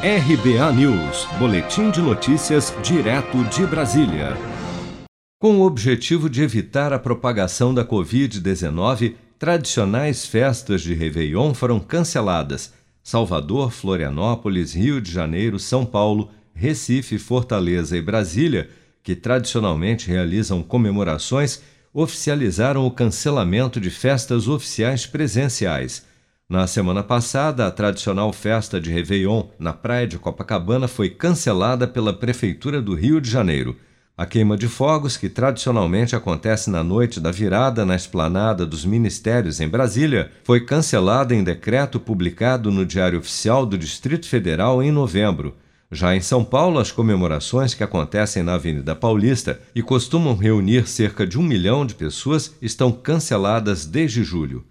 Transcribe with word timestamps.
RBA 0.00 0.72
News, 0.74 1.26
Boletim 1.40 1.90
de 1.90 2.00
Notícias, 2.00 2.72
direto 2.84 3.42
de 3.46 3.66
Brasília. 3.66 4.36
Com 5.40 5.58
o 5.58 5.66
objetivo 5.66 6.30
de 6.30 6.40
evitar 6.40 6.92
a 6.92 7.00
propagação 7.00 7.74
da 7.74 7.84
Covid-19, 7.84 9.16
tradicionais 9.40 10.24
festas 10.24 10.82
de 10.82 10.94
Réveillon 10.94 11.52
foram 11.52 11.80
canceladas. 11.80 12.72
Salvador, 13.02 13.72
Florianópolis, 13.72 14.72
Rio 14.72 15.00
de 15.00 15.10
Janeiro, 15.10 15.58
São 15.58 15.84
Paulo, 15.84 16.30
Recife, 16.54 17.18
Fortaleza 17.18 17.96
e 17.96 18.00
Brasília, 18.00 18.70
que 19.02 19.16
tradicionalmente 19.16 20.06
realizam 20.06 20.62
comemorações, 20.62 21.60
oficializaram 21.92 22.86
o 22.86 22.90
cancelamento 22.92 23.80
de 23.80 23.90
festas 23.90 24.46
oficiais 24.46 25.06
presenciais. 25.06 26.06
Na 26.50 26.66
semana 26.66 27.02
passada, 27.02 27.66
a 27.66 27.70
tradicional 27.70 28.32
festa 28.32 28.80
de 28.80 28.90
Réveillon 28.90 29.48
na 29.58 29.74
praia 29.74 30.06
de 30.06 30.18
Copacabana 30.18 30.88
foi 30.88 31.10
cancelada 31.10 31.86
pela 31.86 32.10
Prefeitura 32.10 32.80
do 32.80 32.94
Rio 32.94 33.20
de 33.20 33.30
Janeiro. 33.30 33.76
A 34.16 34.24
queima 34.24 34.56
de 34.56 34.66
fogos, 34.66 35.18
que 35.18 35.28
tradicionalmente 35.28 36.16
acontece 36.16 36.70
na 36.70 36.82
noite 36.82 37.20
da 37.20 37.30
virada 37.30 37.84
na 37.84 37.94
esplanada 37.94 38.64
dos 38.64 38.86
Ministérios 38.86 39.60
em 39.60 39.68
Brasília, 39.68 40.30
foi 40.42 40.64
cancelada 40.64 41.34
em 41.34 41.44
decreto 41.44 42.00
publicado 42.00 42.70
no 42.70 42.86
Diário 42.86 43.18
Oficial 43.18 43.66
do 43.66 43.76
Distrito 43.76 44.26
Federal 44.26 44.82
em 44.82 44.90
novembro. 44.90 45.54
Já 45.92 46.16
em 46.16 46.20
São 46.22 46.42
Paulo, 46.42 46.78
as 46.78 46.90
comemorações 46.90 47.74
que 47.74 47.84
acontecem 47.84 48.42
na 48.42 48.54
Avenida 48.54 48.96
Paulista 48.96 49.60
e 49.74 49.82
costumam 49.82 50.34
reunir 50.34 50.88
cerca 50.88 51.26
de 51.26 51.38
um 51.38 51.42
milhão 51.42 51.84
de 51.84 51.94
pessoas 51.94 52.56
estão 52.62 52.90
canceladas 52.90 53.84
desde 53.84 54.24
julho. 54.24 54.64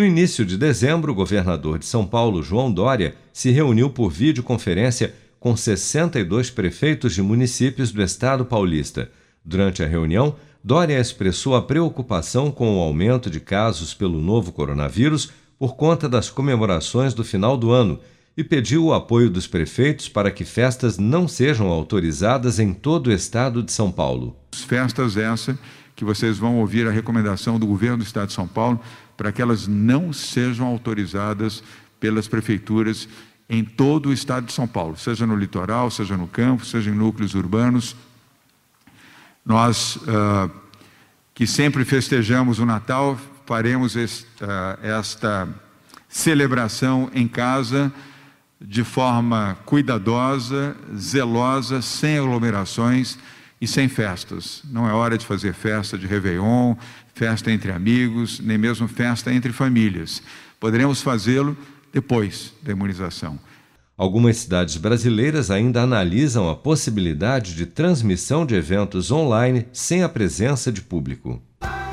No 0.00 0.06
início 0.06 0.46
de 0.46 0.56
dezembro, 0.56 1.12
o 1.12 1.14
governador 1.14 1.78
de 1.78 1.84
São 1.84 2.06
Paulo, 2.06 2.42
João 2.42 2.72
Dória, 2.72 3.14
se 3.34 3.50
reuniu 3.50 3.90
por 3.90 4.10
videoconferência 4.10 5.12
com 5.38 5.54
62 5.54 6.48
prefeitos 6.48 7.14
de 7.14 7.20
municípios 7.20 7.92
do 7.92 8.02
estado 8.02 8.46
paulista. 8.46 9.10
Durante 9.44 9.82
a 9.82 9.86
reunião, 9.86 10.36
Dória 10.64 10.98
expressou 10.98 11.54
a 11.54 11.60
preocupação 11.60 12.50
com 12.50 12.78
o 12.78 12.80
aumento 12.80 13.28
de 13.28 13.40
casos 13.40 13.92
pelo 13.92 14.18
novo 14.22 14.52
coronavírus 14.52 15.32
por 15.58 15.76
conta 15.76 16.08
das 16.08 16.30
comemorações 16.30 17.12
do 17.12 17.22
final 17.22 17.58
do 17.58 17.70
ano 17.70 18.00
e 18.40 18.44
pediu 18.44 18.86
o 18.86 18.94
apoio 18.94 19.28
dos 19.28 19.46
prefeitos 19.46 20.08
para 20.08 20.30
que 20.30 20.46
festas 20.46 20.96
não 20.96 21.28
sejam 21.28 21.66
autorizadas 21.66 22.58
em 22.58 22.72
todo 22.72 23.08
o 23.08 23.12
estado 23.12 23.62
de 23.62 23.70
São 23.70 23.92
Paulo. 23.92 24.34
Festas 24.50 25.18
essa 25.18 25.58
que 25.94 26.06
vocês 26.06 26.38
vão 26.38 26.56
ouvir 26.58 26.88
a 26.88 26.90
recomendação 26.90 27.58
do 27.58 27.66
governo 27.66 27.98
do 27.98 28.02
estado 28.02 28.28
de 28.28 28.32
São 28.32 28.48
Paulo 28.48 28.80
para 29.14 29.30
que 29.30 29.42
elas 29.42 29.68
não 29.68 30.10
sejam 30.10 30.66
autorizadas 30.66 31.62
pelas 32.00 32.28
prefeituras 32.28 33.06
em 33.46 33.62
todo 33.62 34.08
o 34.08 34.12
estado 34.12 34.46
de 34.46 34.54
São 34.54 34.66
Paulo, 34.66 34.96
seja 34.96 35.26
no 35.26 35.36
litoral, 35.36 35.90
seja 35.90 36.16
no 36.16 36.26
campo, 36.26 36.64
seja 36.64 36.88
em 36.88 36.94
núcleos 36.94 37.34
urbanos. 37.34 37.94
Nós, 39.44 39.96
uh, 39.96 40.50
que 41.34 41.46
sempre 41.46 41.84
festejamos 41.84 42.58
o 42.58 42.64
Natal, 42.64 43.18
faremos 43.44 43.96
esta, 43.96 44.78
esta 44.82 45.46
celebração 46.08 47.10
em 47.12 47.28
casa 47.28 47.92
de 48.60 48.84
forma 48.84 49.56
cuidadosa, 49.64 50.76
zelosa, 50.94 51.80
sem 51.80 52.18
aglomerações 52.18 53.18
e 53.60 53.66
sem 53.66 53.88
festas. 53.88 54.62
Não 54.70 54.88
é 54.88 54.92
hora 54.92 55.16
de 55.16 55.24
fazer 55.24 55.54
festa 55.54 55.96
de 55.96 56.06
Réveillon, 56.06 56.74
festa 57.14 57.50
entre 57.50 57.72
amigos, 57.72 58.38
nem 58.40 58.58
mesmo 58.58 58.86
festa 58.86 59.32
entre 59.32 59.52
famílias. 59.52 60.22
Poderemos 60.58 61.00
fazê-lo 61.02 61.56
depois 61.92 62.52
da 62.62 62.72
imunização. 62.72 63.38
Algumas 63.96 64.38
cidades 64.38 64.76
brasileiras 64.76 65.50
ainda 65.50 65.82
analisam 65.82 66.48
a 66.48 66.56
possibilidade 66.56 67.54
de 67.54 67.66
transmissão 67.66 68.46
de 68.46 68.54
eventos 68.54 69.10
online 69.10 69.66
sem 69.72 70.02
a 70.02 70.08
presença 70.08 70.72
de 70.72 70.80
público. 70.80 71.42